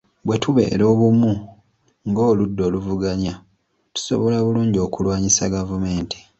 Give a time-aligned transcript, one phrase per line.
[0.25, 1.31] Bwe tubeera obumu
[2.07, 3.33] ng’oludda oluvuganya,
[3.93, 6.17] tusobola bulungi okulwanyisa gavumenti.